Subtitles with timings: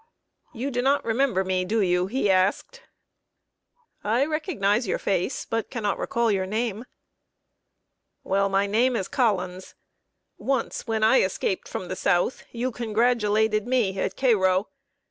[0.51, 2.81] "You do not remember me, do you?" he asked.
[4.03, 6.85] "I recognize your face, but cannot recall your name."
[8.23, 9.75] "Well, my name is Collins.
[10.39, 14.69] Once, when I escaped from the South, you congratulated me at Cairo.